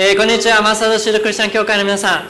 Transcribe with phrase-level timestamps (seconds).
[0.00, 2.28] えーこんにちは、マスタードシードクリスチャン教会の皆さん、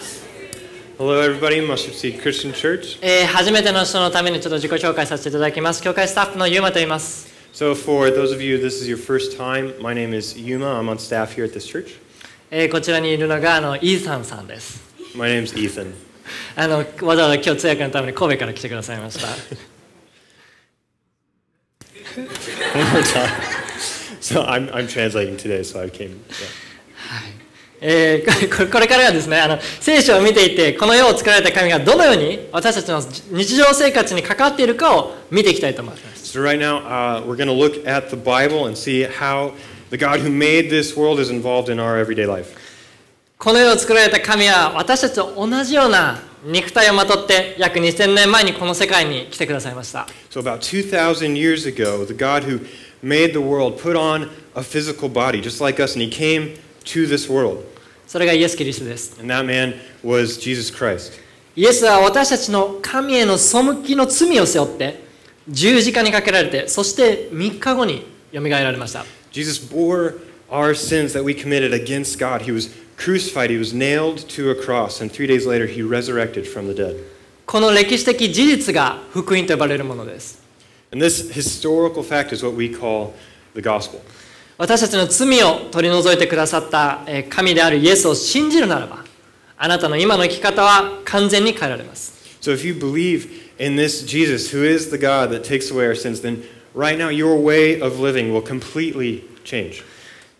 [0.97, 1.61] Hello, everybody.
[1.61, 2.99] Mustard Seed Christian Church.
[3.03, 5.83] えー初めての人のためにちょっと自己紹介させていただきます。
[5.83, 7.29] 教会スタッフのゆうまと言います。
[7.53, 9.75] So, for those of you, this is your first time.
[9.83, 10.81] My name is Yuma.
[10.81, 11.99] I'm on staff here at this church.
[12.51, 14.81] えーこちらにいるのがあのイーサンさんです。
[15.15, 15.93] My name's Ethan.
[16.57, 19.29] あのわざわざ今日通訳のために神戸から来てくださいました。
[22.79, 23.29] One more time.
[24.21, 26.09] So, I'm, I'm translating today, so I came.
[26.31, 26.68] Yeah.
[27.81, 36.39] えーここれからはですねあの聖書を見ていてこの世を作られた神がどのように私たちの日常生活に関わっているかを見ていきたいと思います。
[36.39, 39.53] So, right now, uh, we're going to look at the Bible and see how
[39.91, 42.55] the God who made this world is involved in our everyday life.
[43.39, 50.07] この世を作られた神は私たちと同じような肉体をまとって約2000年前にこの世界に来てくださいました。
[50.31, 52.67] So, about 2,000 years ago, the God who
[53.03, 57.08] made the world put on a physical body just like us, and he came to
[57.08, 57.64] this world.
[58.08, 59.18] それがイエス・キリストです。
[59.20, 61.14] And that man was Jesus Christ.
[61.56, 65.04] イエスは私たちの神への背きの罪を背負って
[65.48, 70.20] 十字架にかけられてそして3日後によみがえられました Jesus bore
[70.50, 72.44] our sins that we committed against God.
[72.44, 76.48] He was crucified, he was nailed to a cross, and three days later, he resurrected
[76.48, 76.96] from the dead.
[77.46, 80.42] この歴史的事実が福音と呼ばれるものです
[80.92, 83.14] And this historical fact is what we call
[83.56, 84.02] the gospel.
[84.59, 89.05] 私たちの罪を取り除いてくださったえー神であるイエスを信じるならば
[89.57, 93.29] あなたの今の生き方は完全に変えられます So if you believe
[93.59, 96.43] in this Jesus, who is the God that takes away our sins, then
[96.75, 99.85] right now your way of living will completely change.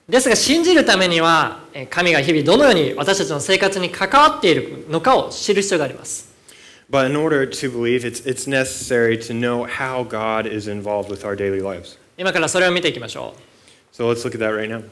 [0.09, 6.29] ですが信じるためにはえー神が日々どのように私たちの生活に関わっているのかを知る必要があります
[6.91, 11.23] But in order to believe, it's, it's necessary to know how God is involved with
[11.25, 11.99] our daily lives.
[12.17, 13.48] 今からそれを見ていきましょう
[13.98, 14.84] So let's look at that right now.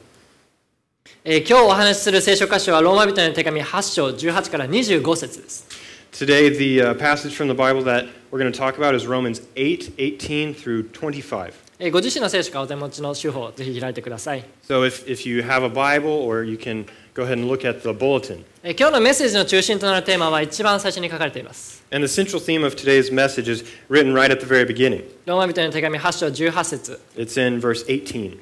[1.24, 5.66] えー今日お話しする聖書箇所はローマ人への手紙8章18から25節です。
[6.12, 9.40] Today, the uh, passage from the Bible that we're going to talk about is Romans
[9.56, 11.52] 8 18 through 25.
[11.78, 14.44] えーご自身の聖書かお手持ちの手法をぜひ開いてください。
[14.68, 17.80] So if, if you have a Bible, or you can go ahead and look at
[17.82, 18.44] the bulletin.
[18.62, 21.82] えー今日のメッセージの中心となるテーマは一番最初に書かれています。
[21.90, 25.04] And the central theme of today's message is written right at the very beginning.
[25.26, 28.38] ローマ人への手紙8章18節 It's in verse 18.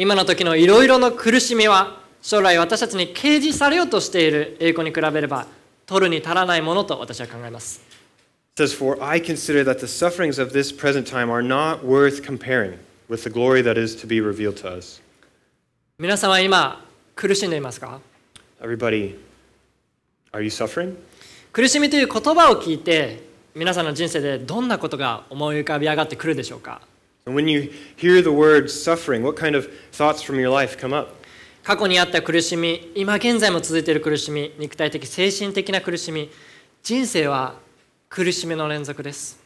[0.00, 5.48] 今の時のいろいろの苦しみは将来私たちに掲示されようとしている栄光に比べれば
[5.86, 7.82] 取るに足らないものと私は考えます。
[8.56, 12.78] Says, For I consider that the sufferings of this present time are not worth comparing
[13.10, 15.02] with the glory that is to be revealed to us.
[15.98, 16.84] 皆さんは今
[17.16, 18.00] 苦しんでいますか
[18.60, 19.16] Everybody,
[20.30, 20.94] are you suffering?
[21.52, 23.20] 苦しみという言葉を聞いて
[23.52, 26.82] 皆さんの人生でどんなことが思い浮かび上がってくるでしょうか
[27.27, 30.93] And when you hear the word suffering, what kind of thoughts from your life come
[30.93, 31.09] up?
[31.63, 36.29] 過去にあった苦しみ今現在も続いている苦しみ肉体的精神的な苦しみ
[36.83, 37.55] 人生は
[38.09, 39.43] 苦しみの連続です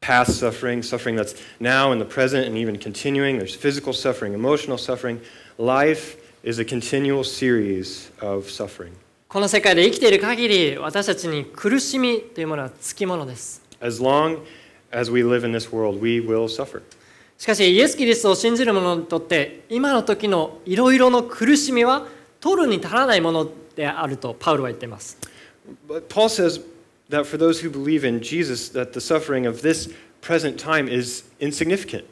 [0.00, 3.38] past suffering, suffering that's now in the present and even continuing.
[3.38, 5.20] There's physical suffering, emotional suffering.
[5.58, 8.92] Life is a continual series of suffering.
[9.28, 14.40] この世界で生きている限り私たちに苦しみというものはつきものです As long
[14.90, 16.82] as we live in this world, we will suffer.
[17.37, 22.07] しかしイエス・キリストを信じる者にとって今の時のいろいろの苦しみは
[22.39, 25.17] 取るに足らないものであるとパウロは言っています
[26.09, 26.61] Paul says
[27.09, 31.25] that for those who believe in Jesus, that the suffering of this present time is
[31.39, 32.05] insignificant.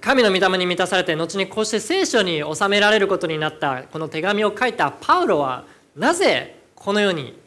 [0.00, 7.38] 神の御霊に満たされて後にこうして聖書に収められることになったこの手紙を書いたパウロはなぜこのように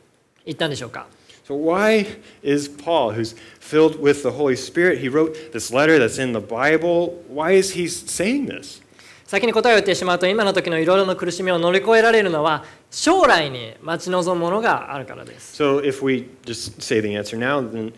[0.46, 1.08] 言ったんでしょうか？
[1.50, 2.06] So, why
[2.44, 6.40] is Paul, who's filled with the Holy Spirit, he wrote this letter that's in the
[6.40, 8.84] Bible, why is he saying this?
[9.26, 17.94] 先に答えを言ってしまうと今の時のいろいろな苦しみを乗り越えられるのは将来に待ち望むものがあるからです So, if we just say the answer now, then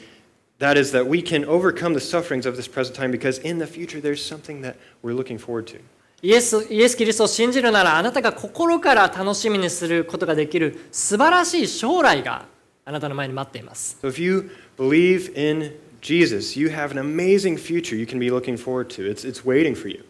[0.59, 3.68] that is that we can overcome the sufferings of this present time because in the
[3.68, 5.81] future there's something that we're looking forward to.
[6.21, 12.45] イエスイエス・キリストを信じるならあなたが心から楽しみにすることができる素晴らしい将来が
[12.92, 18.58] あなたの前に待っています So, if you believe in Jesus, you have an amazing future you can be looking
[18.58, 19.10] forward to.
[19.10, 20.04] It's, it's waiting for you.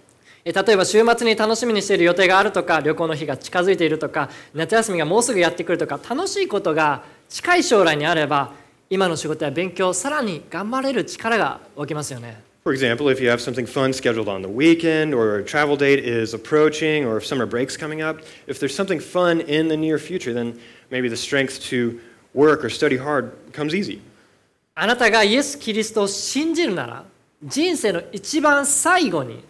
[0.43, 8.51] え例えば週末に楽しみにしている予定があるとか旅行の日が近づいているとか夏休みがもうすぐやってくるとか楽しいことが近い将来にあれば
[8.89, 15.97] 今の仕事や勉強さらに頑張れる力が湧きますよね For example, if you have something fun scheduled on the weekend, or a travel date
[16.05, 19.97] is approaching, or if summer break's coming up, if there's something fun in the near
[19.97, 20.59] future, then
[20.91, 21.99] maybe the strength to
[22.34, 24.00] work or study hard becomes easy.
[24.74, 27.04] あなたがイエス・キリストを信じるなら
[27.42, 29.42] 人生の一番最後に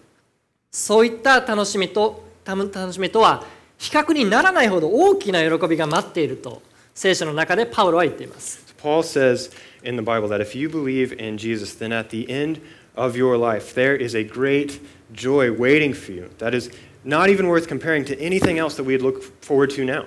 [0.71, 3.45] そういった楽しみとた楽しみとは
[3.77, 6.63] 比較にならないほど大きな喜びが待っていると
[6.95, 9.51] 聖書の中でパウロは言っています Paul says
[9.83, 12.61] in the Bible that if you believe in Jesus, then at the end
[12.95, 14.81] of your life, there is a great
[15.13, 16.71] joy waiting for you that is
[17.05, 20.05] not even worth comparing to anything else that we'd look forward to now.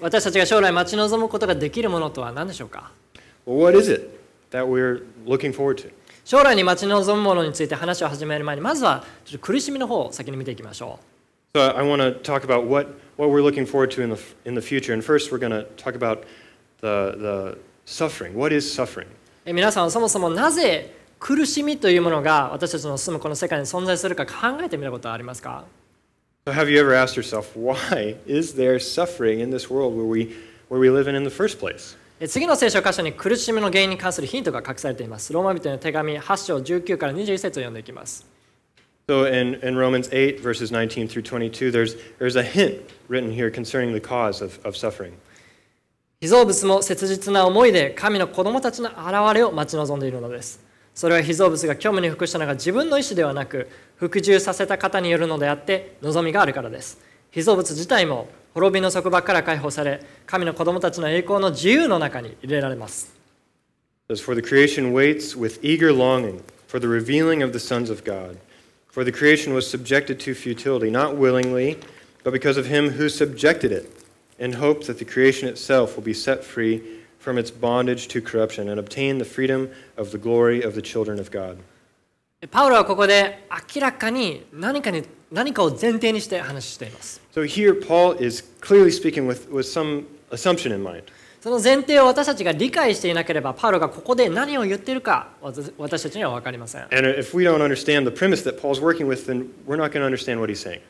[0.00, 2.90] 私たちが将来待ち望むことができるものとは何でしょうか
[3.46, 4.10] what is it
[4.50, 5.90] that we're looking forward to?
[6.24, 10.98] 将来に待ち望むものについて話を始める前にまずはちょっと苦しみの方を先に見ていきましょ
[11.54, 14.54] So I want to talk about what, what we're looking forward to in the, in
[14.54, 14.92] the future.
[14.92, 16.24] And first, we're going to talk about
[16.82, 18.34] the, the suffering.
[18.36, 19.06] What is suffering?
[19.46, 25.64] 皆さんはそもそもなぜ苦しみというものが私たちの住むこの世界に存在するか考えてみたことはありますか
[26.47, 30.35] So have you ever asked yourself, why is there suffering in this world where we,
[30.67, 31.95] where we live in in the first place?
[32.19, 38.25] え次の聖書箇所に苦しみの原因に関するヒントが隠されていますローマ人への手紙8章19から21節を読んでいきます
[39.09, 43.51] So in, in Romans 8, verses 19 through 22, there's, there's a hint written here
[43.51, 45.13] concerning the cause of, of suffering.
[46.21, 50.61] 被造物も切実な思いで神の子供たちの現れを待ち望んでいるのです
[50.95, 56.99] それは被造物が虚無に服したのが自分の意思ではなく 服従させた方によるのであって望みがあるからです
[57.31, 63.13] 被造物自体も滅びの束縛から解放され神の子供たちの栄光の自由の中に入れられます
[64.09, 67.89] It says, For the creation waits with eager longing for the revealing of the sons
[67.89, 68.37] of God.
[68.87, 71.79] For the creation was subjected to futility, not willingly,
[72.23, 73.89] but because of him who subjected it,
[74.39, 76.81] in hope that the creation itself will be set free
[77.19, 81.19] from its bondage to corruption and obtain the freedom of the glory of the children
[81.19, 81.59] of God.
[82.46, 85.02] パウロはここで明らかに何かに
[85.32, 91.02] 何かを前提にして話しています So here, Paul is clearly speaking with, with some assumption in mind.
[91.40, 99.90] その前提を私たちが理解していなければパウロがここで何を言っているか私私たちには分かりません And if we don't understand the premise that Paul's working with, then we're not
[99.90, 100.80] going to understand what he's saying.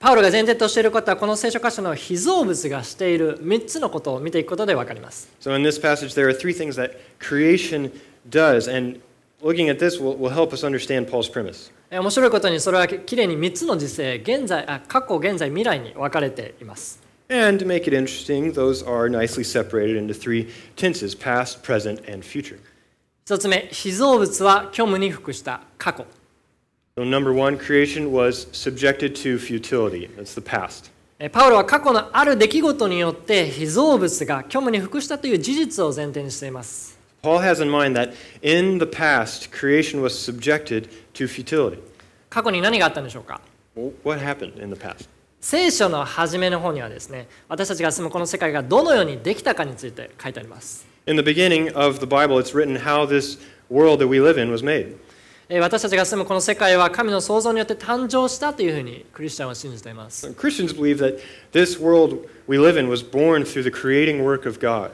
[0.00, 7.92] パウロが前提としていることはこの聖書箇所の被造物がしている3つのことを見ていくことで分かります So in this passage, there are three things that creation
[8.28, 9.00] does, and
[9.41, 11.71] looking at this will, will help us understand Paul's premise.
[11.89, 22.01] え面白いことにそれはきれいに3つの時勢現在あ過去現在未来に分かれています And to make it interesting, those are nicely separated into three tenses past, present,
[22.11, 22.59] and future.
[23.25, 26.05] 1つ目被造物は虚無に服した過去
[26.97, 30.09] So, number one, creation was subjected to futility.
[30.17, 30.91] That's the past.
[31.19, 36.94] えパウロは過去のある出来事によって被造物が虚無に服したという事実を前提にしています
[37.25, 41.79] Paul has in mind that in the past, creation was subjected to futility.
[42.29, 43.41] 過去に何があったんでしょうか
[43.75, 45.07] Well, what happened in the past?
[45.39, 53.39] 聖書の初めの方にはですね私たちが住むこの世界がどのようにできたかについて書いてあります In the beginning of the Bible, it's written how this
[53.69, 54.95] world that we live in was made.
[55.49, 61.19] えー私たちが住むこの世界は神の創造によって誕生したというふうにクリスチャンは信じています Christians believe that
[61.51, 64.91] this world we live in was born through the creating work of God.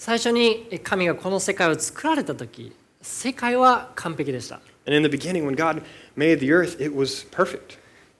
[0.00, 2.72] 最初に神がこの世界を作られた時
[3.02, 4.60] 世界は完璧でした。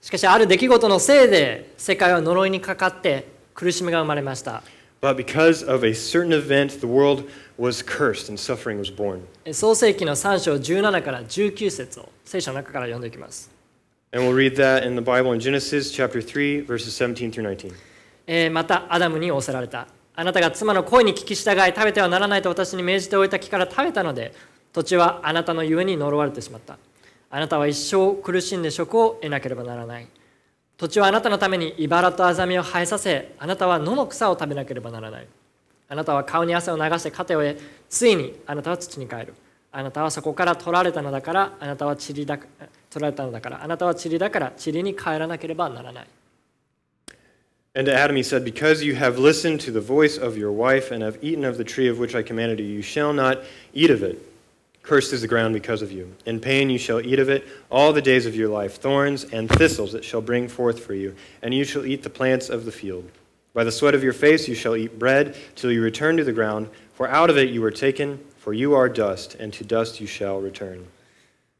[0.01, 4.61] しかし、ある出来事のせいで世界は呪いにかかって苦しみが生まれました。
[9.45, 13.49] え創世記の3章17から19節を聖書の中から読んでいきます。
[18.49, 19.87] また、アダムに押せられた。
[20.19, 24.33] あなたが妻の声に聞き従い食べてはならないと私に命じておいた木から食べたので
[24.73, 26.77] 土地はあなたのゆえに呪われてしまった。
[27.29, 30.07] あなたは一生苦しんで職を得なければならない。
[30.75, 35.27] 土地はあなたのために茨とアザミを生えさせあなたは野の草を食べなければならない。
[35.87, 37.57] あなたは顔に汗を流して糧を得
[37.87, 39.35] ついにあなたは土に帰る。
[39.71, 42.37] あなたはそこから取られたのだからあなたは塵だ
[42.89, 46.07] 取られたのだからあなたは塵だから塵に帰らなければならない。
[47.74, 51.02] And to Adam he said, Because you have listened to the voice of your wife and
[51.02, 54.02] have eaten of the tree of which I commanded you, you shall not eat of
[54.02, 54.30] it.
[54.84, 56.14] Cursed is the ground because of you.
[56.26, 58.76] In pain you shall eat of it all the days of your life.
[58.76, 62.50] Thorns and thistles it shall bring forth for you, and you shall eat the plants
[62.50, 63.10] of the field.
[63.54, 66.32] By the sweat of your face you shall eat bread till you return to the
[66.32, 70.00] ground, for out of it you were taken, for you are dust, and to dust
[70.00, 70.86] you shall return.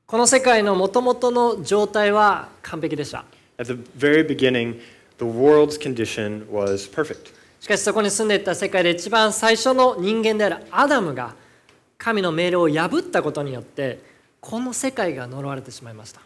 [0.06, 3.25] この世界のもともとの状態は完璧でした
[3.56, 4.80] At the very beginning,
[5.19, 7.33] the world's condition was perfect.
[7.59, 11.35] しかしそこに住んでいった世界で一番最初の人間であるアダムが
[11.97, 13.99] 神の命令を破ったことによって
[14.39, 16.21] この世界が呪われてしまいました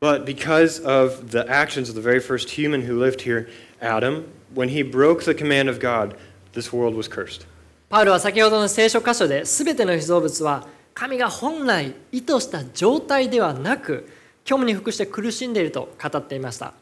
[0.00, 3.48] But because of the actions of the very first human who lived here,
[3.80, 4.24] Adam,
[4.54, 6.14] when he broke the command of God,
[6.52, 7.46] this world was cursed.
[7.88, 14.08] パウロは先ほどの聖書箇所で全ての被造物は神が本来意図した状態ではなく
[14.44, 16.74] 虚無に服して苦しんでいると語っていました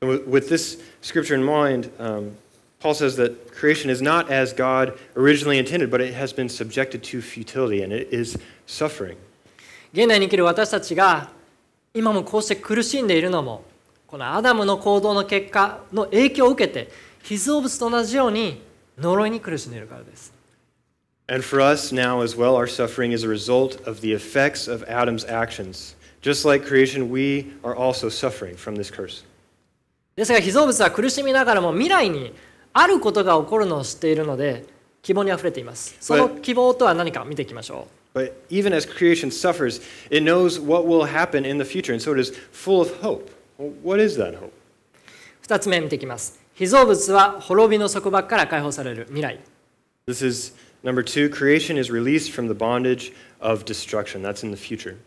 [0.00, 2.36] And with, with this scripture in mind, um,
[2.80, 7.02] Paul says that creation is not as God originally intended, but it has been subjected
[7.04, 9.16] to futility and it is suffering.
[9.92, 11.30] 現代に生きる私たちが
[11.94, 13.64] 今もこうして苦しんでいるのも
[14.06, 16.90] このアダムの行動の結果の影響を受けて
[17.22, 18.62] 被造物と同じように
[18.98, 20.32] 呪いに苦しんでいるからです。
[21.28, 24.84] And for us now as well, our suffering is a result of the effects of
[24.84, 25.96] Adam's actions.
[26.22, 29.24] Just like creation, we are also suffering from this curse.
[30.15, 32.33] ですが被造物は苦しみながらも未来に
[32.73, 34.65] あることが起こるのを知っているので
[35.01, 35.95] 希望にあふれています。
[35.99, 38.19] その希望とは何か見ていきましょう。
[38.19, 42.19] But even as creation suffers, it knows what will happen in the future, and so it
[42.19, 43.31] is full of hope.
[43.83, 44.51] What is that hope?
[45.47, 46.39] 2つ目見ていきます。
[46.53, 49.39] 被造物は滅びの束縛から解放される未来。
[50.07, 50.53] This is
[50.83, 54.21] number two creation is released from the bondage of destruction.
[54.21, 54.97] That's in the future.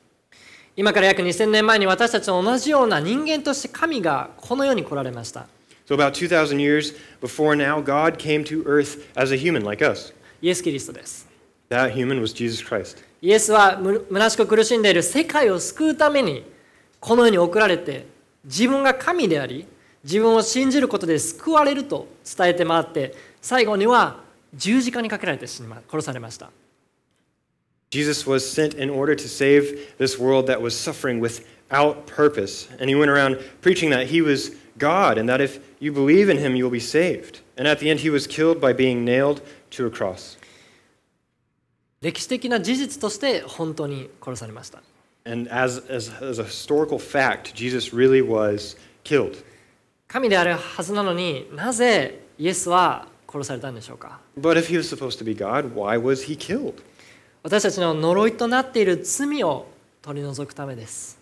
[0.77, 5.47] 今から約2000年前に私たちと同じような人間として神がこの世に来られました。
[5.87, 10.13] So, about 2,000 years before now, God came to earth as a human like us.
[10.43, 11.29] イエス・キリストです。
[11.71, 13.05] That human was Jesus Christ.
[13.23, 16.45] イエスはむ虚しく苦しんでいる世界を救うために
[17.01, 18.07] この世に送られて
[18.45, 19.67] 自分が神であり
[20.03, 24.21] 自分を信じることで救われると伝えて回って最後には
[24.55, 26.51] 十字架にかけられて死にま殺されました。
[27.94, 32.68] Jesus was sent in order to save this world that was suffering without purpose.
[32.80, 36.38] And he went around preaching that he was God and that if you believe in
[36.38, 37.42] him, you will be saved.
[37.58, 40.38] And at the end, he was killed by being nailed to a cross.
[42.02, 44.82] 歴史的な事実として本当に殺されました。
[45.26, 49.44] And as, as, as a historical fact, Jesus really was killed.
[50.08, 56.82] 神であるはずなのになぜイエスは殺されたんでしょうか But if he was supposed to be God, why was he killed?
[57.45, 59.67] 私たちの呪いとなっている罪を
[60.01, 61.19] 取り除くためです。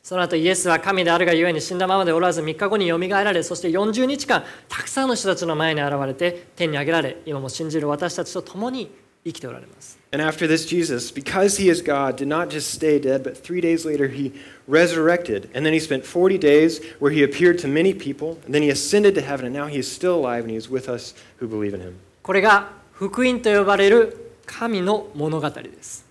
[0.00, 8.92] その後イエスは神であるがゆえに死んだままでおらず3日後によみがえられそして40日間たくさんの人たちの前に現れて天に上げられ今も信じる私たちと共に
[9.25, 9.99] 生きておられます。
[10.11, 13.61] And after this, Jesus, because he is God, did not just stay dead, but three
[13.61, 14.33] days later he
[14.67, 15.49] resurrected.
[15.53, 18.39] And then he spent 40 days where he appeared to many people.
[18.45, 20.69] And then he ascended to heaven, and now he is still alive and he is
[20.69, 21.93] with us who believe in him.
[22.23, 26.05] これが福音と呼ばれる神の物語です。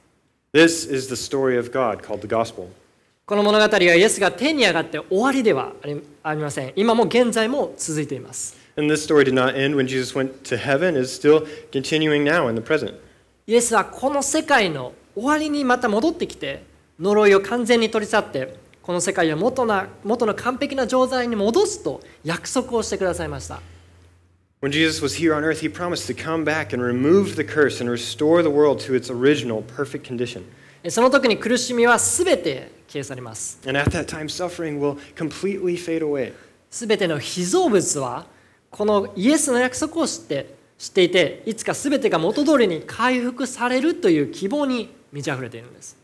[0.53, 2.69] This is the story of God called the gospel.
[3.27, 6.73] この物語はイエスが天に上がって終わりではありありません。
[6.75, 8.57] 今も現在も続いています。
[8.77, 12.49] And this story did not end when Jesus went to heaven, is still continuing now
[12.49, 12.95] in the present.
[13.48, 16.64] イエスはこの世界の終わりにまた戻ってきて
[17.00, 23.62] 呪いを完全に取り去ってこの世界を元な元の完璧な状態に戻すと約束をしてくださいました。
[24.62, 27.92] When Jesus was here on earth, he promised to come back and remove the curse and
[27.92, 30.42] restore the world to its original perfect condition.
[30.90, 33.60] その時に苦しみは全て消え去ります。
[33.68, 36.34] And at that time, suffering will completely fade away.
[36.72, 38.26] 全ての被造物は
[38.72, 45.98] このイエスの約束を知って知っていていつか全てが元通りに回復されるという希望に満ち溢れているんです。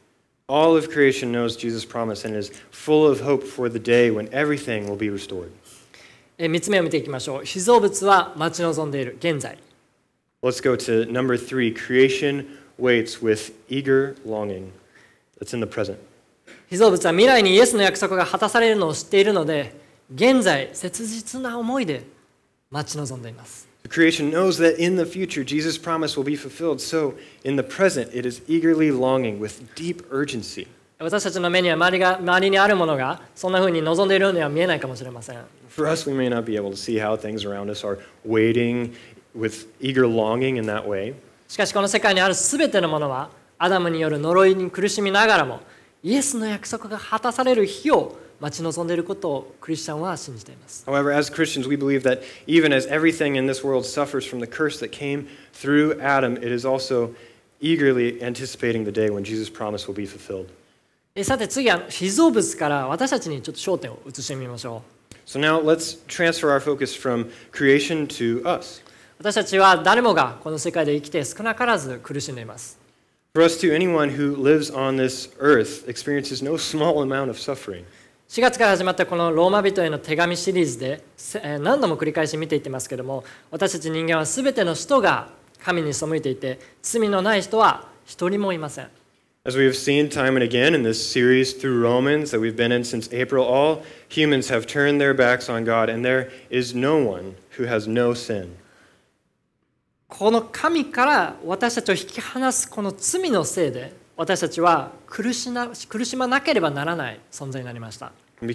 [0.47, 4.29] All of creation knows Jesus' promise and is full of hope for the day when
[4.31, 5.49] everything will be restored.
[6.37, 7.45] え3つ目を見ていきましょう。
[7.45, 9.57] 被造物は待ち望んでいる現在。
[10.41, 14.71] Let's go to number three creation waits with eager longing.
[15.39, 15.97] That's in the present.
[16.69, 19.75] 被造物は未来にイエスの約束が果たされるのを知っているので
[20.13, 22.03] 現在切実な思いで
[22.69, 26.80] 待ち望んでいます Creation knows that in the future Jesus' promise will be fulfilled.
[26.80, 30.66] So in the present, it is eagerly longing with deep urgency.
[30.98, 37.98] 私たちの目には周りが周りにあるものがそんな風に望んでいるようには見えないかもしれません For us, we may not be able to see how things around us are
[38.26, 38.94] waiting
[39.38, 41.14] with eager longing in that way.
[41.48, 45.60] しかしこの世界にある全てのものはアダムによる呪いに苦しみながらも
[46.02, 54.39] イエスの約束が果たされる日を 待ち望んでいることをクリスチャンは信じています However, as Christians, we believe that even as everything in this world suffers from
[54.39, 57.11] the curse that came through Adam, it is also
[57.61, 60.47] eagerly anticipating the day when Jesus' promise will be fulfilled.
[61.13, 68.81] えさて次は被造物から私たちにちょっと焦点を移してみましょう So now let's transfer our focus from creation to us.
[69.19, 72.79] 私たちは誰もがこの世界で生きて少なからず苦しんでいます
[73.33, 77.85] For us too, anyone who lives on this earth experiences no small amount of suffering.
[78.31, 81.03] 4月から始まったこのローマ人への手紙シリーズで
[81.59, 85.27] 何度も繰り返し見ていってますけども私たち人間は全ての人が
[85.61, 88.87] 神に背いていて罪のない人は一人もいません
[89.43, 92.71] As we have seen time and again in this series through Romans that we've been
[92.71, 97.03] in since April, all humans have turned their backs on God, and there is no
[97.03, 98.55] one who has no sin.
[100.07, 108.11] この神から私たちを引き離すこの罪のせいで私たちは苦しな苦しまなければならない存在になりました
[108.41, 108.51] And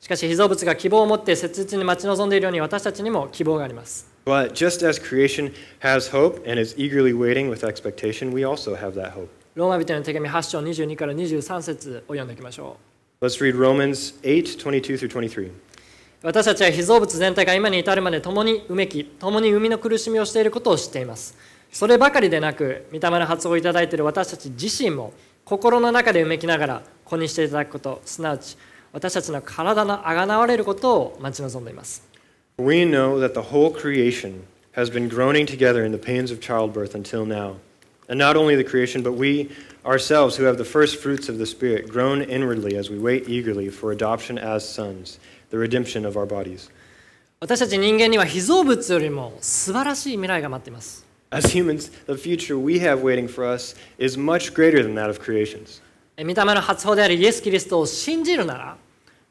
[0.00, 4.10] しかし、被造物が希望を持って切実に待ち望んでいるように私たちにも希望があります。
[9.54, 13.26] ローマ人の手紙8章22から23節を読んでいきましょう。
[16.22, 21.36] 私たちは被造物全体が今に至るまで共にうめき、共に生みの苦しみをしていることを知っています。
[21.70, 25.12] そればかりでなく御霊の発音をいただいている私たち自身も
[25.44, 28.56] 心の中でうめきながら子にしていただくことすなわち
[28.92, 32.06] 私たちの体のあがなわれることを待ち望んでいます
[32.58, 36.94] We know that the whole creation has been groaning together in the pains of childbirth
[36.94, 37.56] until now.
[38.08, 39.50] And not only the creation, but we
[39.84, 43.70] ourselves who have the first fruits of the Spirit groan inwardly as we wait eagerly
[43.70, 45.18] for adoption as sons,
[45.50, 46.70] the redemption of our bodies.
[47.40, 55.09] 私たち人間には被造物よりも素晴らしい未来が待っています As humans, the future we have waiting for us is much greater than that
[55.09, 55.81] of creations.
[56.15, 58.77] え御霊の発砲であるイエス・キリストを信じるなら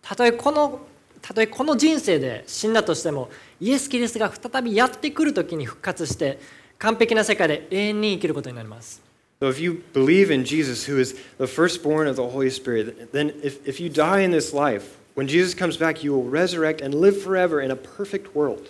[0.03, 0.81] たとえこの
[1.21, 3.31] たとえこの人生で死んだとしても
[3.61, 6.41] イエス・キリストが再びやってくる時に復活して
[6.79, 9.01] 完璧な世界で永遠に生きることになります
[9.41, 13.33] So if you believe in Jesus, who is the firstborn of the Holy Spirit, then
[13.43, 16.95] if, if you die in this life, when Jesus comes back, you will resurrect and
[16.95, 18.69] live forever in a perfect world.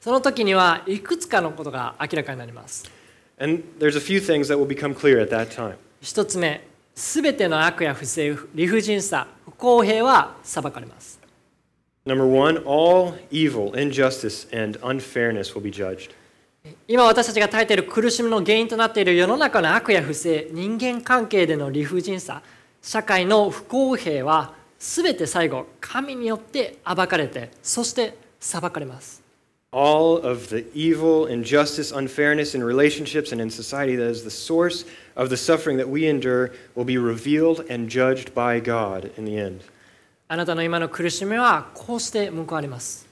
[0.00, 2.90] その時にはいくつかのことが明らかになります
[3.40, 5.76] And there's a few things that will become clear at that time.
[6.00, 11.18] 一つ目すべての悪や不正理不尽さ不公平は裁かれます
[12.06, 16.10] Number one, all evil, injustice, and unfairness will be judged.
[16.86, 22.42] 今私たちが耐えている苦しみの原因となっている世の中の悪や不正人間関係での理不尽さ
[22.82, 29.22] 社会の不公平は全て最後神によって暴かれてそして裁かれます
[29.71, 34.85] All of the evil, injustice, unfairness in relationships and in society that is the source
[35.15, 39.37] of the suffering that we endure will be revealed and judged by God in the
[39.37, 39.61] end.
[40.27, 43.07] あなたの今の苦しみはこうして報われます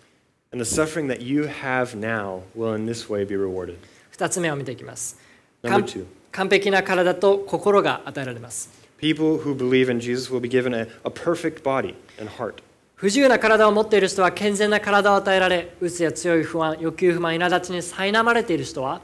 [0.54, 3.78] And the suffering that you have now will in this way be rewarded.
[4.12, 5.18] 二つ目を見ていきます
[5.64, 6.06] Number 完 two.
[6.32, 8.70] 完璧な体と心が与えられます
[9.00, 12.62] People who believe in Jesus will be given a, a perfect body and heart.
[12.99, 19.03] 不自由な体を持っている人は健全な体を与えられ、うつや強い不安、欲求不満、苛立ちに苛まれている人は、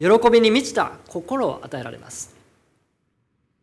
[0.00, 2.34] 喜びに満ちた心を与えられます。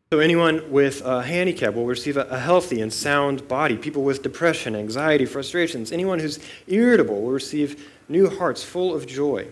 [0.09, 3.75] So, anyone with a handicap will receive a, a healthy and sound body.
[3.77, 7.75] People with depression, anxiety, frustrations, anyone who's irritable will receive
[8.07, 9.47] new hearts full of joy.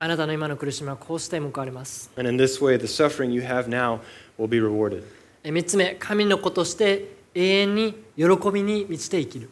[0.00, 2.10] あなたの今の苦しみはこうして報われます。
[2.16, 4.00] And in this way, the suffering you have now
[4.36, 5.04] will be rewarded.
[5.44, 9.50] え三つ目、神の子として永遠に喜びに満ちて生きる。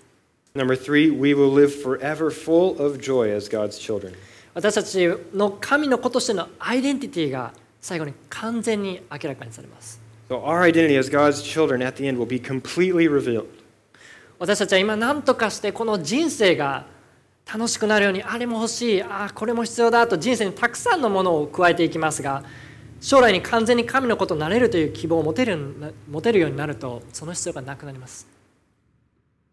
[0.55, 4.15] Number three, we will live forever full of joy as God's children.
[4.55, 10.01] 私たちの神の子としてのアイデンティティが最後に完全に明らかにされます。
[10.29, 13.47] So, our identity as God's children at the end will be completely revealed.
[14.39, 16.87] 私たちは今何とかしてこの人生が
[17.51, 22.45] 楽しくなるようにあれも欲しいああこれも必要だと人生にたくさんのものを加えていきますが
[23.01, 28.27] 将来に完全に神のことになれるという希望を持てるようにな持てるようになるとその必要がなくなります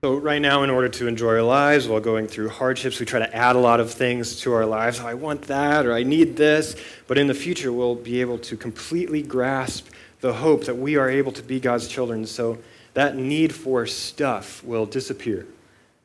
[0.04, 3.18] So, right now, in order to enjoy our lives while going through hardships, we try
[3.18, 5.00] to add a lot of things to our lives.
[5.00, 6.76] I want that, or I need this.
[7.08, 9.88] But in the future, we'll be able to completely grasp
[10.22, 12.28] the hope that we are able to be God's children.
[12.28, 12.60] So,
[12.94, 15.48] that need for stuff will disappear.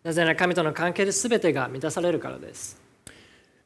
[0.02, 2.79] なぜなら神との関係で全てが満たされるからです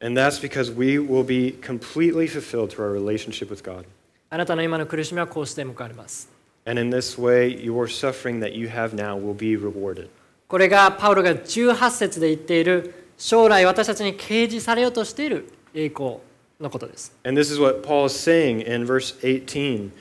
[0.02, 3.86] And that's because we will be completely fulfilled through our relationship with God.
[4.30, 6.30] あなたの今の苦しみはこうして報われます
[6.66, 10.10] And in this way, your suffering that you have now will be rewarded.
[10.48, 16.18] これがパウロが18節で言っている将来私たちに掲示されようとしている栄光
[16.60, 19.92] のことです And this is what Paul is saying in verse 18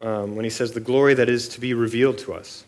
[0.00, 2.66] um, when he says, The glory that is to be revealed to us.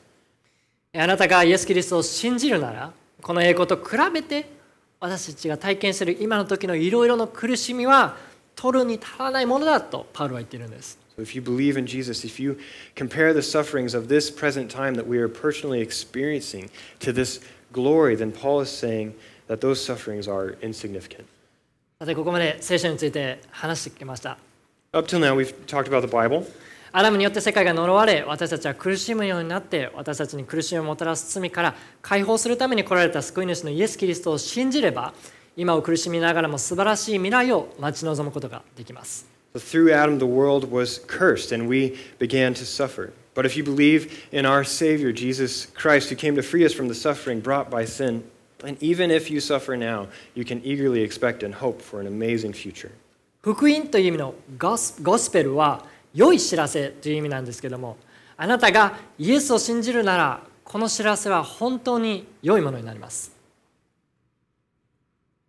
[0.94, 4.51] あなたがイエス・キリストを信じるならこの栄光と比べて
[5.03, 8.15] 私たちが体験する今の時のいろいろの苦しみは
[8.55, 12.57] 取るに足らないものだとパウロは言っているんです So if you believe in Jesus, if you
[12.95, 16.69] compare the sufferings of this present time that we are personally experiencing
[17.01, 17.41] to this
[17.73, 19.13] glory, then Paul is saying
[19.49, 21.25] that those sufferings are insignificant.
[21.99, 24.37] さてここまで聖書について話してきました
[24.93, 26.45] Up till now, we've talked about the Bible.
[26.95, 35.13] アダムによって世界が呪われ私たちは苦しむようになって私たちに苦しみをもたらす罪から解放するために来られた救い主のイエス・キリストを信じれば
[35.57, 43.13] 今を苦しみながらも素晴らしい未来を待ち望むことができます through Adam, the world was cursed and we began to suffer.
[43.35, 46.87] But if you believe in our Savior, Jesus Christ, who came to free us from
[46.87, 48.23] the suffering brought by sin,
[48.63, 52.53] and even if you suffer now, you can eagerly expect and hope for an amazing
[52.53, 52.91] future.
[53.41, 57.97] 福音という意味のゴスゴスペルは良い知らせという意味なんですけども
[58.37, 63.33] あなたがイエスを信じるならこの知らせは本当に良いものになります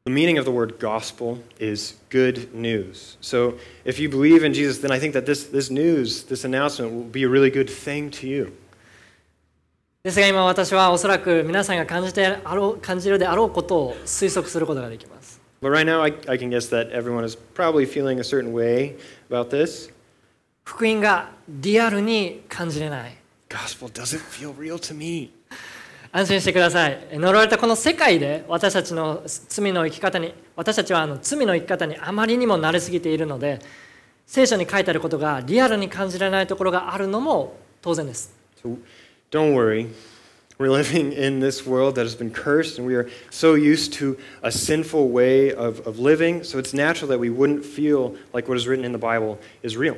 [0.06, 3.16] The meaning of the word gospel is good news.
[3.22, 3.54] So
[3.86, 7.04] if you believe in Jesus, then I think that this, this news, this announcement, will
[7.04, 8.52] be a really good thing to you.
[10.02, 18.52] ですが今私はおそらく皆さんが感じてあろう感じるであろうことを推測することができます But right now, I, I can guess that everyone is probably feeling a certain
[18.52, 18.98] way
[19.30, 19.93] about this.
[20.64, 23.16] 福音がリアルに感じれない
[23.48, 25.30] Gospel doesn't feel real to me.
[26.10, 33.58] 安心してください呪われたこの世界で私たちの罪の生き方に私たちはあの罪の生き方にあまりにも慣れすぎているので
[34.24, 38.78] 聖書に書いてあることがリアルに感じられないところがあるのも当然です So
[39.30, 39.88] don't worry.
[40.56, 44.16] We're living in this world that has been cursed, and we are so used to
[44.40, 48.56] a sinful way of, of living, so it's natural that we wouldn't feel like what
[48.56, 49.96] is written in the Bible is real.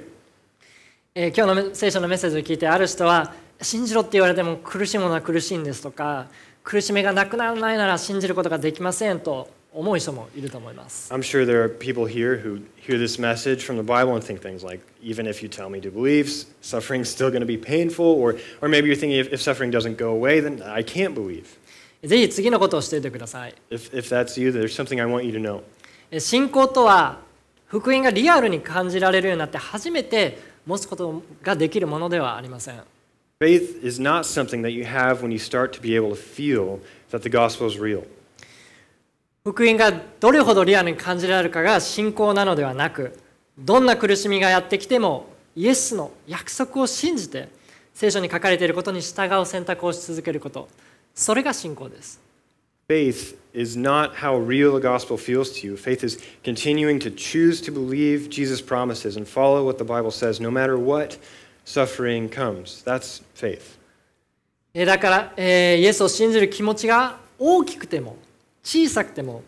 [1.18, 6.26] えー今日のメ聖書のメッセージを聞いてある人は信じろって言われても苦しいものは苦しいんですとか
[6.62, 14.42] 苦しみがなくならないなら信じることができませんと思う人もいると思います I'm sure there are people here who hear this message from the Bible and think
[14.42, 16.26] things like, even if you tell me to believe,
[16.60, 19.96] suffering's still going to be painful, or, or maybe you're thinking, if, if suffering doesn't
[19.96, 21.46] go away, then I can't believe.
[22.06, 25.62] ぜひ次のことをしておいてください If, if that's you, there's something I want you to know.
[26.10, 27.20] え信仰とは
[27.68, 32.82] 福音がリアルに感じられるようになって初めて持つことができるものではありません。
[33.40, 37.20] Faith is not something that you have when you start to be able to feel that
[37.20, 38.04] the gospel is real.
[39.44, 43.16] 福音がどれほどリアルに感じられるかが信仰なのではなく
[43.56, 47.48] どんな苦しみがやってきてもイエスの約束を信じて
[47.94, 50.68] 聖書に書かれていることに従う選択をし続けること。
[51.14, 52.20] それが信仰です。
[52.88, 55.76] Faith is not how real the gospel feels to you.
[55.76, 60.38] Faith is continuing to choose to believe Jesus' promises and follow what the Bible says,
[60.40, 61.16] no matter what
[61.64, 62.82] suffering comes.
[62.84, 63.78] That's faith.
[64.74, 68.18] えだから、えーイエスを信じる気持ちが大きくても
[68.62, 69.42] 小さくても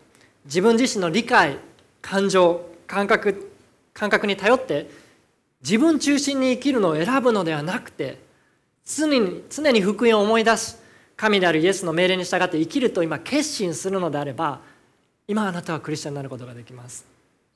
[0.45, 1.59] 自分自身の理解
[2.01, 3.51] 感情感覚
[3.93, 4.89] 感覚に頼って
[5.61, 8.17] 自分中心に生きるのを選ぶのではなくて
[8.83, 10.75] 常に常に福音を思い出し
[11.18, 14.60] 神であるイエスの命令に従って生きると今決心するのであれば
[15.28, 17.06] 今あなたはクリスチャンになることができます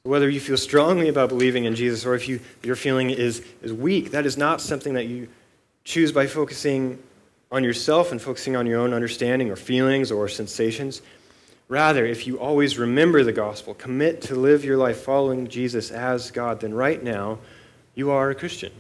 [0.04, 3.74] Whether you feel strongly about believing in Jesus or if you, your feeling is, is
[3.74, 5.28] weak, that is not something that you
[5.84, 6.98] choose by focusing
[7.50, 11.02] on yourself and focusing on your own understanding or feelings or sensations.
[11.68, 16.30] Rather, if you always remember the gospel, commit to live your life following Jesus as
[16.30, 17.38] God, then right now
[17.94, 18.72] you are a Christian.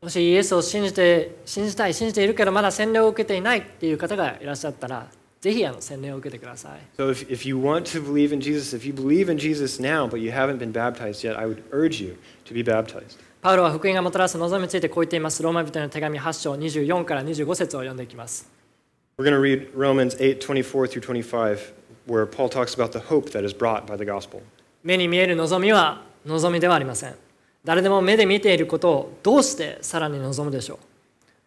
[0.00, 5.08] もしイエスを信じて信じたい信じているけどまだ洗礼を受けていないっていう方がいらっしゃったら
[5.40, 10.08] ぜひあの洗礼を受けてください So if, if you want to believe in Jesus, if you believe in Jesus now,
[10.08, 13.18] but you haven't been baptized yet, I would urge you to be baptized.
[13.40, 15.42] パウロは福音がもたらす望みについてこう言っています。
[15.42, 18.50] ローマ人への手紙8章24から25節を読んでいきます。
[19.16, 21.72] We're going to read Romans 8 24 through 25,
[22.06, 24.42] where Paul talks about the hope that is brought by the gospel.
[24.82, 27.27] 目に見える望みは望みではありません。
[27.64, 30.78] 誰でも目で見ていることをどうしてさらに望むでしょ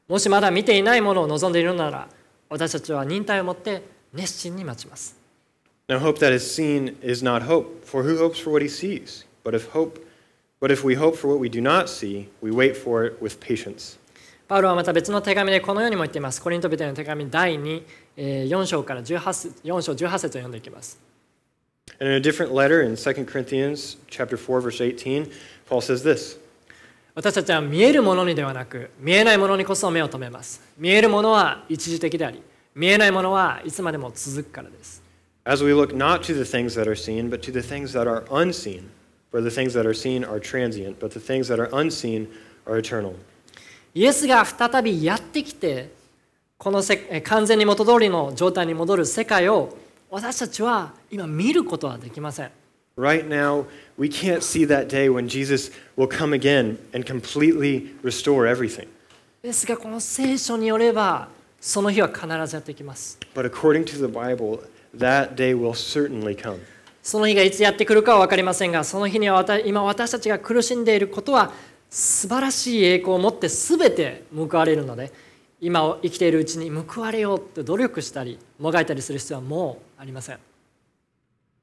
[0.10, 0.12] う。
[0.14, 2.08] もしまだ見ていないものを望んでいるのなら、
[2.50, 3.82] 私たちは忍耐を持って
[4.14, 5.16] 熱心に待ちます。
[5.88, 9.26] Now, hope that is seen is not hope, for who hopes for what he sees?
[9.44, 10.00] But if hope,
[10.60, 13.40] but if we hope for what we do not see, we wait for it with
[13.40, 13.98] patience.
[14.48, 16.42] パウロはまた別の手紙でこのようにも言っています。
[16.42, 17.84] コリント人への手紙第2、
[18.18, 21.00] えー4章から18節4章18節を読んでいきます。
[22.00, 25.32] And in a different letter in 2 Corinthians chapter 4 verse 18,
[25.72, 26.38] Paul says this:
[27.16, 32.44] 私たちは見えるものにではなく見えないものにこそ目を留めます見えるものは一時的であり
[32.76, 35.02] 見えないものはいつまでも続くからです
[35.46, 38.04] As we look not to the things that are seen, but to the things that
[38.04, 38.90] are unseen.
[39.32, 42.28] For the things that are seen are transient, but the things that are unseen
[42.66, 43.14] are eternal.
[43.94, 45.90] イエスが再びやってきて
[46.58, 49.78] このせえ完全に元通りの状態に戻る世界を
[50.10, 52.52] 私たちは今見ることはできません
[52.98, 53.66] Right now,
[53.98, 58.88] we can't see that day when Jesus will come again and completely restore everything.
[59.42, 64.60] ですがこの聖書によればその日は必ずやってきます But according to the Bible,
[64.96, 66.60] that day will certainly come.
[67.02, 71.52] その日がいつやってくるかは分かりませんがその日には今私たちが苦しんでいることは
[71.90, 75.12] 素晴らしい栄光を持って全て報われるので
[75.60, 80.40] 今を生きているうちに報われようって努力したりもがいたりする必要はもうありません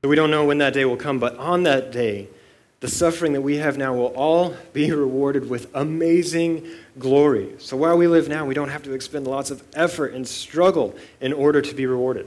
[0.03, 2.27] So we don't know when that day will come, but on that day,
[2.81, 6.67] the suffering that we have now will all be rewarded with amazing
[6.99, 7.55] glory.
[7.57, 10.93] So while we live now, we don't have to expend lots of effort and struggle
[11.21, 12.25] in order to be rewarded.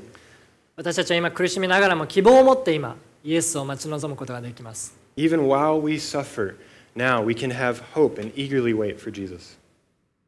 [0.76, 6.56] 私たちは今苦しみながらも希望を持って今 イエスを待ち望むことができます Even while we suffer,
[6.94, 9.58] now we can have hope and eagerly wait for Jesus.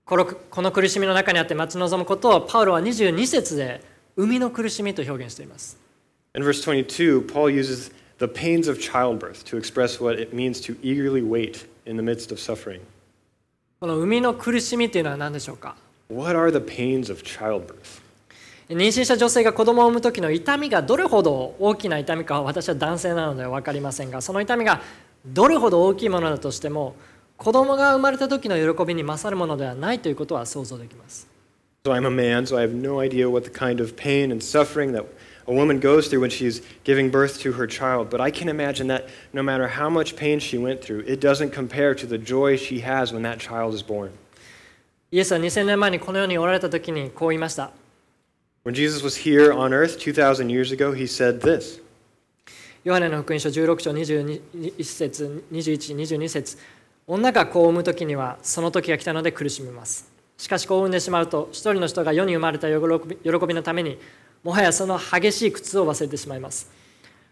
[0.04, 3.82] このこの苦しみの中にあって待ち望むことをパウロは22節で
[4.16, 5.81] 生みの苦しみと表現しています
[6.34, 10.76] In verse 22, Paul uses the pains of childbirth to express what it means to
[10.82, 12.80] eagerly wait in the midst of suffering.
[13.80, 15.76] この生みの苦しみというのは何でしょうか
[16.08, 18.02] What are the pains of childbirth?
[18.68, 24.82] 妊娠した女性が子供を産む時の痛みがどれほど大きな痛みかは私は男性なので分かりませんがその痛みが
[25.24, 26.94] どれほど大きいものだとしても
[27.38, 31.26] 子供が生まれた時の喜びに勝るものではないということは想像できます
[31.84, 34.42] So I'm a man, so I have no idea what the kind of pain and
[34.44, 35.06] suffering that
[35.46, 38.10] a woman goes through when she's giving birth to her child.
[38.10, 41.50] But I can imagine that no matter how much pain she went through, it doesn't
[41.50, 44.10] compare to the joy she has when that child is born.
[45.10, 47.70] イエスは2000年前にこの世におられた時にこう言いました
[48.66, 51.80] When Jesus was here on earth 2,000 years ago, he said this
[52.84, 56.58] ヨハネの福音書16章21節21、22節
[57.06, 60.12] 女が子を産む時にはその時が来たので苦しみます。
[60.36, 63.98] しかし子を産んでしまうと一人の人が世に生まれた喜び喜びのために
[64.43, 66.69] もはやその激しい苦痛を忘れてしまいます。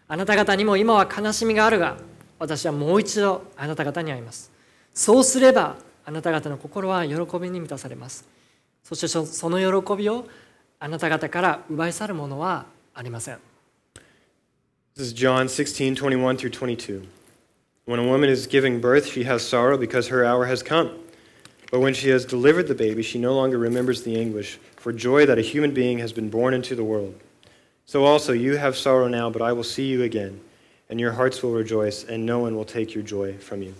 [0.08, 1.96] あなた方にも今は悲しみがあるが
[2.38, 4.50] 私はもう一度あなた方に会います。
[4.94, 8.26] そうすればあなた方の心は喜びに満たされます。
[8.82, 10.26] そしてその喜びを
[10.80, 13.38] あなた方から奪い去るものはありません。
[14.96, 17.06] This is John 16, 21 through 22.
[17.86, 20.90] When a woman is giving birth, she has sorrow because her hour has come.
[21.71, 25.25] But when she has delivered the baby, she no longer remembers the anguish for joy
[25.25, 27.13] that a human being has been born into the world.
[27.85, 30.39] So also you have sorrow now, but I will see you again,
[30.89, 33.73] and your hearts will rejoice, and no one will take your joy from you.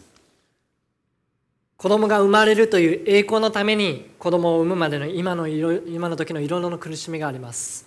[1.77, 7.85] 子供が生まれるという栄光のために子供を産むまでの今のいろ今の時のいろいろな苦しみがあります。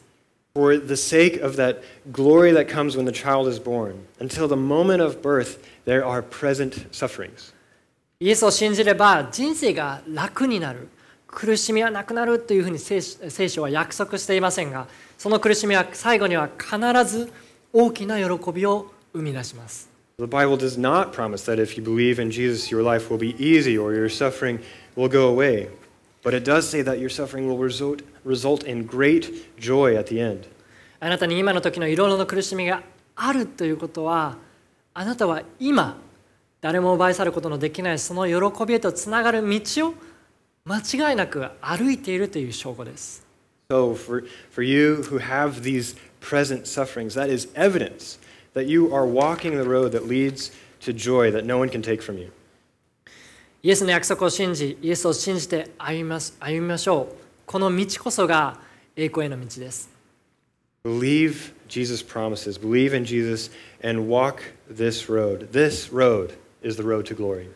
[0.55, 4.57] For the sake of that glory that comes when the child is born, until the
[4.57, 7.53] moment of birth, there are present sufferings.
[8.20, 10.88] イエスを信じれば人生が楽になる
[11.28, 13.02] 苦しみはなくなるというふうに聖
[13.50, 17.32] 書は約束していませんがその苦しみは最後には必ず
[17.74, 19.90] 大きな喜びを生み出します。
[20.18, 23.78] The Bible does not promise that if you believe in Jesus, your life will be easy
[23.78, 24.62] or your suffering
[24.96, 25.68] will go away.
[26.24, 30.22] But it does say that your suffering will result, result in great joy at the
[30.22, 30.48] end.
[31.02, 32.82] あなたに今の時のいろいろな苦しみが
[33.18, 34.38] あるということは
[34.94, 35.98] あなたは今
[36.66, 39.94] 誰も奪い去ることのできないその喜びへとつながる道を
[40.66, 40.80] 間
[41.12, 43.24] 違いなく歩いているという証拠です。
[43.70, 48.18] So, for, for you who have these present sufferings, that is evidence
[48.56, 50.52] that you are walking the road that leads
[50.82, 52.32] to joy that no one can take from you.
[53.62, 58.58] イエスの約束を信じイエスを信じて歩みます歩みましょうこの道こそが
[58.96, 59.88] 栄光への道です
[60.84, 63.52] Believe Jesus' promises, believe in Jesus,
[63.84, 65.52] and walk this road.
[65.52, 66.34] This road
[66.66, 67.48] is the road to glory.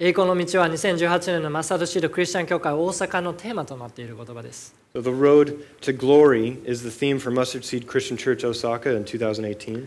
[0.00, 8.90] 栄光の道は2018年のマスタードシールクリスチャン教会大阪のテーマとなっている言葉です So, the road to glory is the theme for Mustard Seed Christian Church Osaka
[8.96, 9.86] in 2018.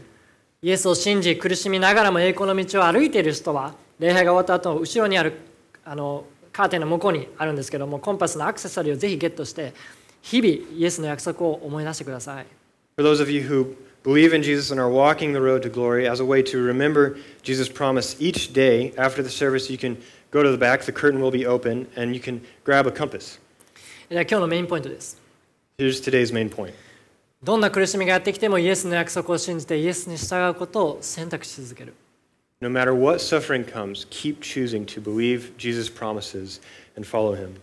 [0.62, 5.34] イエスを信じ苦しみながらも栄光の道を歩いている人は礼拝が終わった後後ろにある
[5.84, 9.74] あのカーテンの向こうにあるんですけどもコンパスのアクセサリーをぜひゲットして
[10.22, 12.46] 日々イエスの約束を思い出してください
[12.96, 13.76] For those of you who
[14.07, 17.17] believe in Jesus and are walking the road to glory, as a way to remember
[17.43, 19.97] Jesus' promise each day after the service, you can
[20.31, 23.39] go to the back, the curtain will be open, and you can grab a compass.
[24.09, 25.19] では今日のメインポイントです
[25.79, 26.75] Here's today's main point.
[27.43, 31.95] どんな苦しみがやってきてもイエスの約束を信じてイエスに従うことを選択し続ける
[32.61, 36.61] No matter what suffering comes, keep choosing to believe Jesus' promises
[36.95, 37.61] and follow him.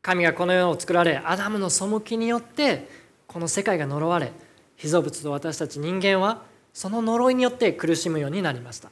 [0.00, 2.88] 神がこの世を作られアダムの背きによって
[3.26, 4.32] この世界が呪われ
[4.77, 8.89] 被造物と私たち人間はその呪いによって苦しむようになりました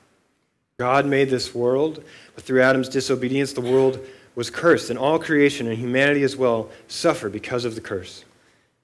[0.77, 2.03] God made this world,
[2.35, 3.99] but through Adam's disobedience, the world
[4.35, 8.25] was cursed, and all creation and humanity as well suffer because of the curse.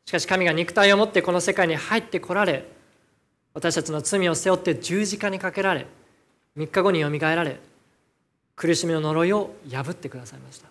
[0.05, 2.65] しかし神が肉体を持ってこの世界に入ってこられ
[3.53, 5.85] 私たちの罪を背負って十字架にかけられ
[6.57, 7.59] 3日後によみがえられ
[8.55, 10.70] 苦しみの呪いを破ってくださいました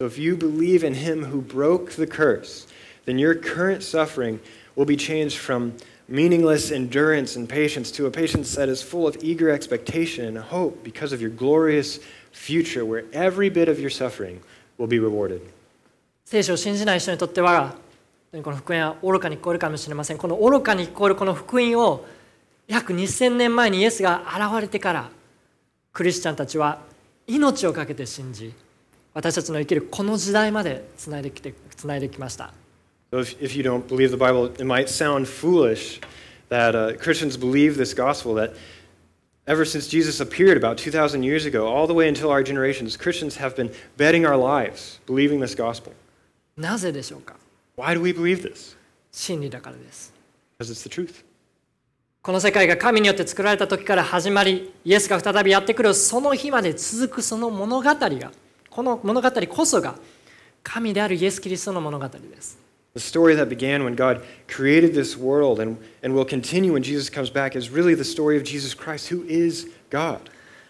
[0.00, 2.66] So if you believe in him who broke the curse,
[3.06, 4.40] then your current suffering
[4.74, 5.72] will be changed from
[6.08, 10.84] meaningless endurance and patience to a patience that is full of eager expectation and hope
[10.84, 11.98] because of your glorious
[12.32, 14.40] future where every bit of your suffering
[14.78, 15.40] will be rewarded.
[16.24, 17.76] 聖書を信じない人にとっては
[18.32, 22.04] この福音は愚かに聞こえるかもしれませんこの愚かに聞こえるこの福音を
[22.66, 25.08] 約2000年前にイエスが現れてから
[25.92, 26.80] クリスチャンたちは
[27.26, 28.52] 命を懸けて信じ
[29.13, 32.53] 私たちの生きるこの時代までつないできてつないできました
[33.11, 35.99] So if, if you don't believe the Bible, it might sound foolish
[36.49, 38.55] that uh, Christians believe this gospel that
[39.47, 43.35] ever since Jesus appeared about 2,000 years ago, all the way until our generations, Christians
[43.35, 45.93] have been betting our lives believing this gospel.
[46.55, 47.35] なぜでしょうか
[47.75, 48.77] Why do we believe this?
[49.11, 50.13] 真理だからです
[50.57, 51.25] Because it's the truth.
[52.21, 58.31] この世界が神によって作られた時から始まりイエスが再びやってくるその日まで続くその物語が
[58.71, 59.95] この物語こそが
[60.63, 62.57] 神であるイエス・キリストの物語です
[62.93, 67.09] The story that began when God created this world and, and will continue when Jesus
[67.09, 70.19] comes back is really the story of Jesus Christ, who is God.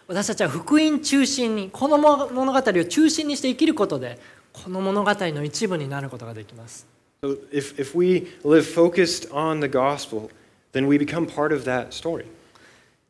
[0.08, 4.18] 私たちは福音中心にこの物語を中心にして生きることで
[4.52, 6.86] この物語の一部になることができます
[7.24, 10.28] So if, if we live focused on the gospel,
[10.72, 12.26] then we become part of that story.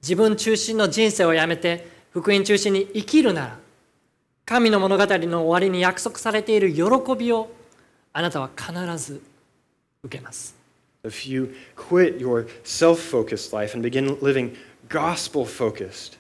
[0.03, 3.62] 自分中心の人生をやめて福音中心に生きるなら
[4.45, 6.83] 神の物語の終わりに約束されている喜
[7.17, 7.51] びを
[8.13, 9.23] あなたは必ず
[10.03, 10.55] 受けます。
[11.05, 14.57] If you quit your self focused life and begin living
[14.89, 16.19] gospel focused,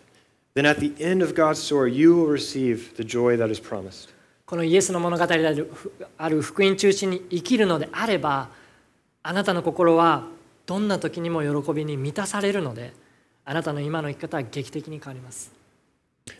[0.54, 4.10] then at the end of God's story, you will receive the joy that is promised.
[4.46, 5.70] このイエスの物語である
[6.18, 8.50] ある福音中心に生きるのであれば
[9.22, 10.26] あなたの心は
[10.66, 12.92] どんな時にも喜びに満たされるので
[13.44, 15.61] あなたの今の生き方は劇的に変わります。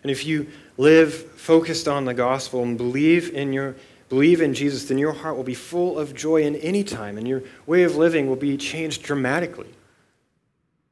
[0.04, 0.48] And if you
[0.78, 3.76] live focused on the gospel and believe in your
[4.10, 7.28] believe in Jesus, then your heart will be full of joy in any time, and
[7.28, 9.68] your way of living will be changed dramatically.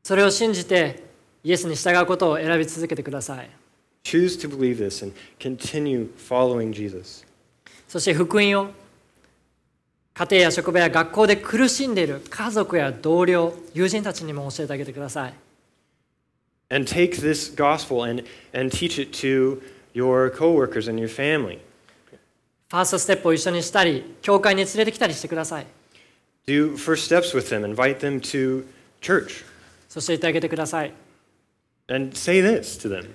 [0.04, 1.04] それを信じて
[1.44, 3.50] イエスに従うことを選び続けてください。
[4.04, 7.26] Choose to believe this and continue following Jesus.
[7.88, 8.70] そして福音を
[10.14, 15.34] 家庭や職場や学校で苦しんでいる家族や同僚、友人たちにも教えてあげてください。
[16.70, 19.62] And take this gospel and, and teach it to
[19.94, 21.60] your coworkers and your family.
[22.70, 25.68] ファーストステップを一緒にしたり、教会に連れてきたりしてください。
[26.48, 28.66] Do first steps with them, invite them to
[29.02, 29.46] church,
[29.88, 30.92] そして言ってあげてください。
[31.88, 33.10] and say this to them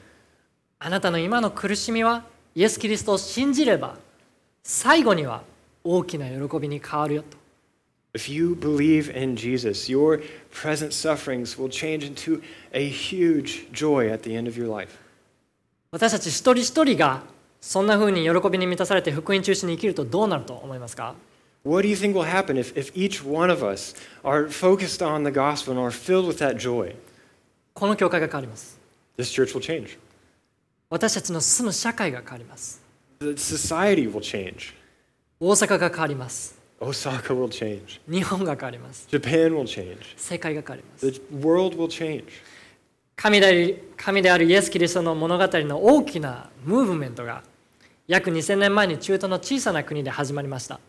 [0.79, 3.97] あなたの今の苦しみはイエス・キリストを信じれば
[4.63, 5.43] 最後には
[5.85, 7.37] 大きな喜びに変わるよと。
[8.15, 14.23] If you believe in Jesus, your present sufferings will change into a huge joy at
[14.23, 14.99] the end of your life.
[15.93, 17.23] 私たち一人一人が
[17.61, 21.15] そんな風に喜びに満たされて福音中心に生きるとどうなると思いますか
[21.63, 25.25] What do you think will happen if, if each one of us are focused on
[25.25, 26.95] the gospel and are filled with that joy?
[27.75, 28.79] この教会が変わります。
[29.19, 29.99] This church will change.
[30.89, 32.81] 私たちの住む社会が変わります。
[33.21, 34.75] The society will change.
[35.39, 36.54] 大阪が変わります。
[36.80, 38.02] Osaka will change.
[38.08, 39.08] 日本が変わります。
[39.10, 39.98] Japan will change.
[40.18, 41.12] 世界が変わります。
[41.12, 42.26] The world will change.
[43.16, 47.44] 神で神であるイエス・キリストの物語の大きなムーブメントが
[48.08, 50.80] 約2000年前に中東の小さな国で始まりました。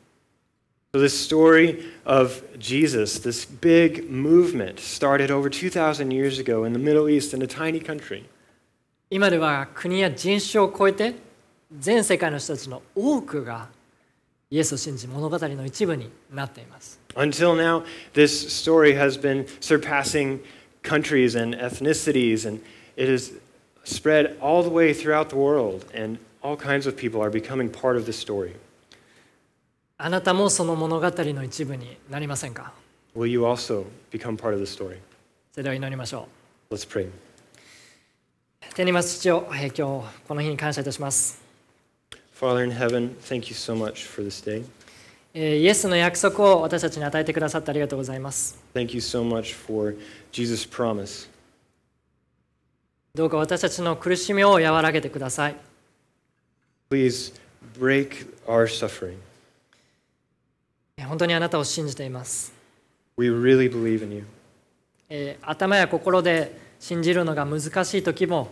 [0.92, 6.78] So, this story of Jesus, this big movement, started over 2,000 years ago in the
[6.78, 8.24] Middle East in a tiny country.
[9.08, 11.14] 今では国や人種を超えて
[11.78, 13.68] 全世界の人たちの多くが
[14.48, 17.00] イエスを信じ物語の一部になっています。
[17.16, 20.38] Until now, this story has been surpassing
[20.82, 22.60] countries and ethnicities, and
[22.96, 23.32] it has
[23.84, 27.96] spread all the way throughout the world, and all kinds of people are becoming part
[27.96, 28.54] of this story.
[29.98, 32.72] あなたもその物語の一部になりませんか
[33.16, 34.98] Will you also become part of the story?
[35.52, 36.28] それでは祈りましょ
[36.70, 37.06] Let's pray.
[37.08, 37.10] う。
[38.76, 41.45] 天にいます父を、えー今日この日に感謝いたします。
[42.38, 44.62] Father in heaven, thank you so much for this day.
[45.32, 48.58] えーイエスの約束を私たちに与えてくださってありがとうございます。
[48.74, 49.96] Thank you so much for
[50.32, 51.28] Jesus' promise.
[53.14, 55.56] どうか私たちの苦しみを和らげてください。
[56.90, 57.32] Please
[57.78, 59.16] break our suffering.
[60.98, 62.52] えー本当にあなたを信じています。
[63.16, 64.26] We really believe in you.
[65.08, 68.48] えー頭や心で信じるのが難しい時も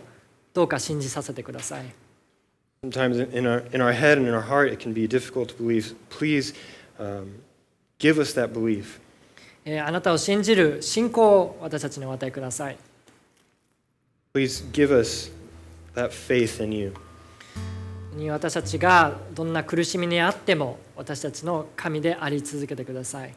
[0.55, 2.04] どうか信じさせてください。
[2.85, 5.95] Sometimes in our, in our head and in our heart, it can be difficult to believe.
[6.09, 6.53] Please
[6.99, 7.41] um,
[7.97, 8.99] give us that belief.
[9.65, 12.77] えーあなたを信じる信仰を私たちにお与えください。
[14.35, 15.31] Please give us
[15.95, 16.93] that faith in you.
[18.15, 23.33] に私たちがどんな苦しみにあっても私たちの神であり続けてください。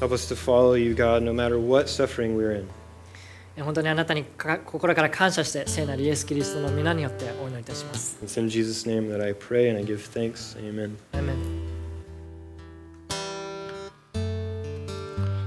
[0.00, 2.66] Help us to follow you, God, no matter what suffering we're in.
[3.58, 8.18] え本当にあなたにか心から感謝して聖なるイエス・キリストの皆によってお祈りいたします。
[8.22, 10.58] It's in Jesus' name that I pray and I give thanks.
[10.58, 10.96] Amen.
[11.12, 11.36] アーメン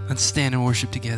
[0.09, 1.17] Let's stand and worship together.